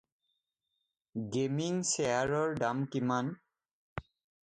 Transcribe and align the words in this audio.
Gaming 1.35 1.77
চেয়াৰৰ 1.91 2.59
দাম 2.65 2.83
কিমান? 2.97 3.33